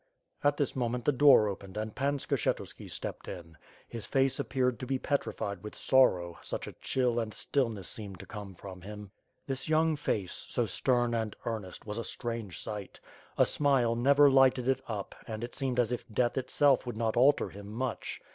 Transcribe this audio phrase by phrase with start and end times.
[0.43, 3.55] At this moment the door opened and Pan Skshetuski stepped in.
[3.87, 8.25] His face appeared to be petrified with sorrow^ such a dhill and stillness seemed to
[8.25, 9.11] come from him.
[9.45, 12.99] 456 ^^^^^^^^^^^ SWORD, This young face, so stern and earnest, was a strange sight.
[13.37, 16.95] A smile n ever lighted it up and it seemed as if' death itself wx)uld
[16.95, 18.21] not alter him much.